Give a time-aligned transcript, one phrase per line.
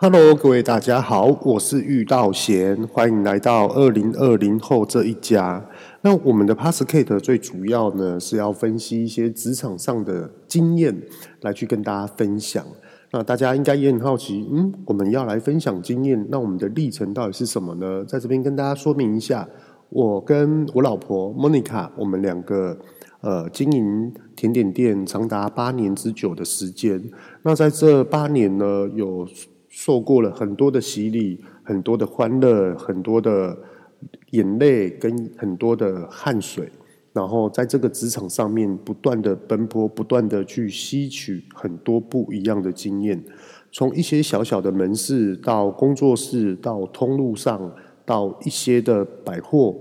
[0.00, 5.68] Hello，各位大家好，我是玉道贤，欢迎来到二零二零后这一家。
[6.02, 10.96] 那我们的 Podcast 最主要呢是要分析一些职场上的经验，
[11.40, 12.64] 来去跟大家分享。
[13.10, 18.04] 那大家应该也很好奇，嗯，我们要来分享经验，那我们的历程到底是什么呢？
[18.04, 19.48] 在这边跟大家说明一下，
[19.88, 22.78] 我跟我老婆 Monica，我们两个。
[23.20, 27.02] 呃，经营甜点店长达八年之久的时间。
[27.42, 29.26] 那在这八年呢，有
[29.68, 33.56] 受过了很多的洗礼，很多的欢乐，很多的
[34.30, 36.70] 眼泪，跟很多的汗水。
[37.12, 43.22] 然后在这个职场上面，不断的奔波，不断的去吸取很多不一样的经验。
[43.72, 49.74] 从一些小小的门市，到工作室，到通路上，到一些的百货。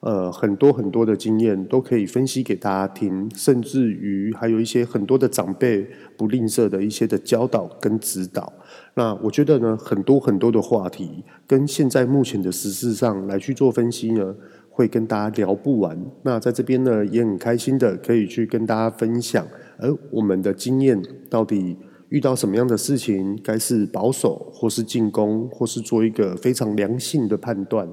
[0.00, 5.84] 呃，很多很多的经验都可以分析给大家听，甚至于还有一些很多的长辈
[6.16, 8.52] 不吝啬的一些的教导跟指导。
[8.94, 14.34] 那我觉得呢，很多很多的话题跟现在目前的时事上来去做分析呢，
[14.70, 15.98] 会跟大家聊不完。
[16.22, 19.44] 那在这边呢，也很开心的可以去跟大家分享，
[19.78, 21.76] 而我们的经验到底
[22.10, 27.88] 遇到什么样的事情，该是保守或是进攻，或是做一个非常良性的判断。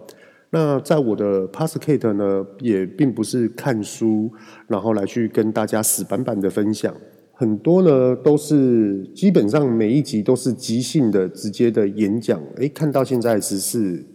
[0.55, 4.31] 那在我的 Passcate 呢，也并不是看书，
[4.67, 6.95] 然后来去跟大家死板板的分享，
[7.33, 12.39] 很多呢都是基本上每一集都是即兴的、直接的演讲。
[12.57, 14.05] 诶，看到现在只是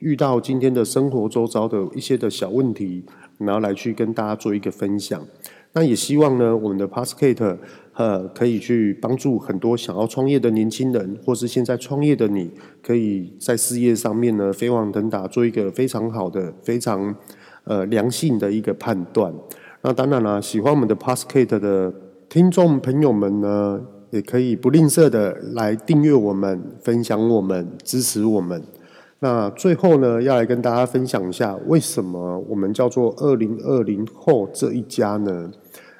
[0.00, 3.02] 遇到今天的生活周遭的一些的小问题，
[3.38, 5.26] 然后来去跟大家做一个分享。
[5.76, 7.58] 那也希望呢，我们的 Podcast
[7.92, 12.50] 呃，可以去帮助很多想要创业的年轻人，或是现在创业的你，
[12.82, 17.14] 可以在事业上面呢飞黄腾达，做一个非常好的、非常
[17.64, 19.30] 呃良性的一个判断。
[19.82, 21.92] 那当然了，喜欢我们的 Podcast 的
[22.30, 28.62] 听众朋友们呢，也可以不吝啬的来订阅我们、分享我们、支持我们。
[29.20, 35.50] 那最后呢，要来跟大家分享一下，为什么我们叫做二零二零后这一家呢？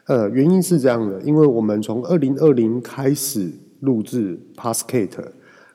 [0.04, 3.50] 呃，原因是这样的，因为我们从二零二零开始
[3.80, 5.24] 录制 Podcast，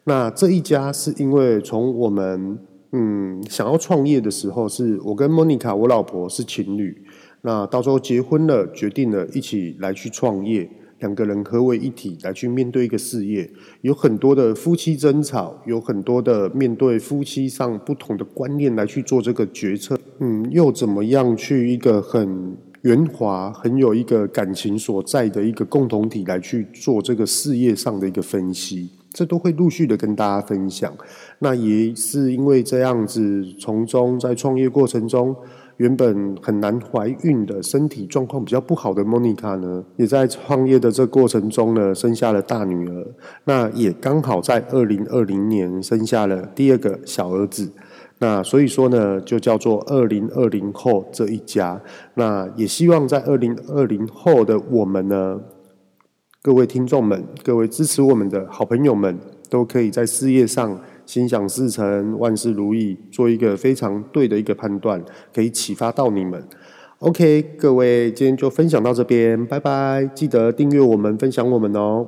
[0.05, 2.59] 那这一家是因为从我们
[2.91, 7.03] 嗯想要创业的时候，是我跟 Monica 我老婆是情侣，
[7.41, 10.69] 那到时候结婚了，决定了一起来去创业，
[11.01, 13.47] 两个人合为一体来去面对一个事业，
[13.81, 22.57] 有很多的夫妻争吵，有很多的面对夫妻上不同的观念来去做这个决策，嗯，又怎么样去一个很。
[22.83, 30.93] 圆滑，很有一个感情所在的一个共同体来去做这个事业上的一个分析，这都会陆续的跟大家分享。
[31.39, 35.35] 那也是因为这样子，从中在创业过程中，
[35.77, 43.07] 原本很难怀孕的身体状况比较不好的莫妮卡呢，也在创业的这过程中呢，生下了大女儿。
[43.45, 47.69] 那也刚好在二零二零年生下了第二个小儿子。
[48.19, 51.81] 那所以说呢，就叫做二零二零后这一家。
[52.13, 55.41] 那也希望在二零二零后的我们呢，
[56.43, 59.15] 各位听众们，各位支持我们的好朋友们，
[59.47, 64.99] 都可以在事业上心想事成，万事如意，做一个非常对的一个判断，
[65.31, 66.43] 可以启发到你们。
[66.97, 70.09] OK，各位，今天就分享到这边，拜拜！
[70.15, 72.07] 记得订阅我们，分享我们哦。